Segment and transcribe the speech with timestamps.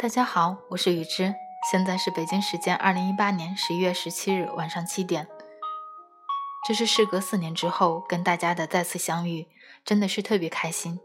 [0.00, 1.34] 大家好，我是雨之，
[1.72, 5.26] 现在是北京时间二零一八年十一月十七日晚上七点。
[6.64, 9.48] 这是事隔四年之后跟大家的再次相遇，
[9.84, 11.00] 真的是特别开心。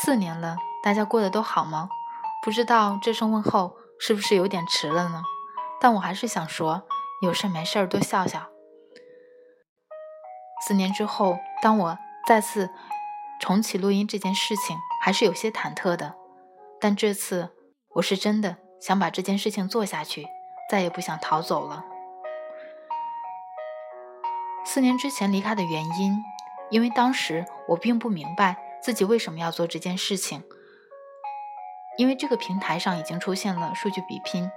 [0.00, 1.88] 四年了，大家过得都好吗？
[2.44, 5.24] 不知道这声问候是不是有点迟了呢？
[5.80, 6.86] 但我还是想说，
[7.22, 8.46] 有事没事儿多笑笑。
[10.64, 12.70] 四年之后，当我再次
[13.40, 16.14] 重启录音这件事情，还是有些忐忑的。
[16.86, 17.50] 但这次
[17.96, 20.28] 我是真的想把这件事情做下去，
[20.70, 21.84] 再也不想逃走了。
[24.64, 26.22] 四年之前离开的原因，
[26.70, 30.44] 因为当时我并不明白自己为什么要做这件事情。
[31.98, 34.48] 因为这个平台上已经出现了数据比拼，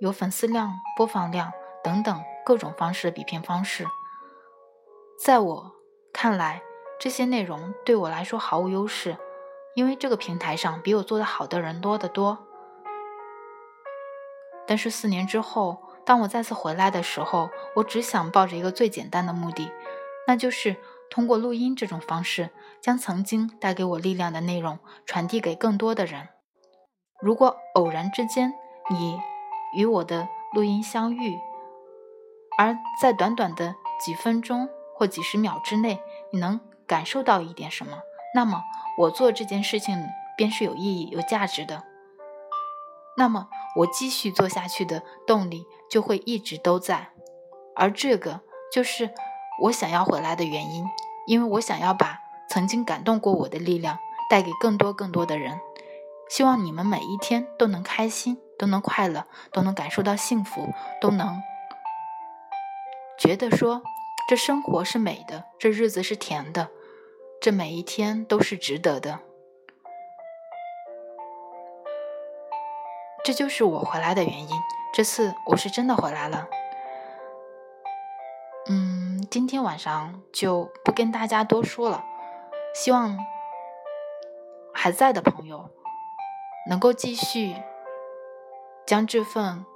[0.00, 1.52] 有粉丝量、播放量
[1.84, 3.86] 等等各种方式的比拼方式。
[5.24, 5.72] 在我
[6.12, 6.60] 看来，
[6.98, 9.16] 这些内容对我来说毫无优势。
[9.74, 12.38] 因为这个平台上比我做的好的人多得多，
[14.66, 19.70] 但是四年之后，当我再次回来的时候，我只想抱着一个最简单的目的，
[20.26, 20.76] 那就是
[21.10, 26.28] 通过录音这种方式，将曾经带给我力量的内容传递给更多的人。
[27.20, 28.52] 如果偶然之间
[28.90, 29.18] 你
[29.76, 31.36] 与我的录音相遇，
[32.58, 37.98] 而在短短的几分钟或几十秒之内，你能感受到一点什么，
[38.34, 38.62] 那么。
[38.96, 41.82] 我做这件事情便是有意义、有价值的，
[43.16, 47.08] 那么我继续做下去的动力就会一直都在，
[47.74, 49.10] 而这个就是
[49.62, 50.86] 我想要回来的原因，
[51.26, 53.98] 因为我想要把曾经感动过我的力量
[54.30, 55.58] 带给更多更多的人，
[56.30, 61.42] 希望你们每一天都能开心，都能快乐，都能感受到幸福，都能
[63.18, 63.82] 觉得说
[64.28, 66.68] 这生活是美的，这日子是甜的。
[67.44, 69.20] 这每一天都是值得的，
[73.22, 74.48] 这就是我回来的原因。
[74.94, 76.48] 这次我是真的回来了。
[78.70, 82.02] 嗯，今天晚上就不跟大家多说了，
[82.74, 83.18] 希望
[84.72, 85.68] 还在的朋友
[86.70, 87.54] 能够继续
[88.86, 89.66] 将这份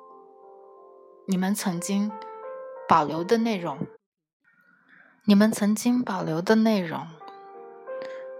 [1.27, 2.11] 你们曾经
[2.89, 3.87] 保留的内容，
[5.27, 7.07] 你们曾经保留的内容。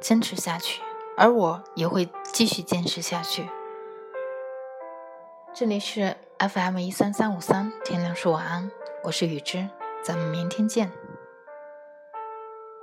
[0.01, 0.81] 坚持下去，
[1.17, 3.49] 而我也会继续坚持下去。
[5.53, 8.71] 这里是 FM 一三三五三，天亮说晚安，
[9.03, 9.69] 我是雨之，
[10.05, 10.91] 咱们明天见。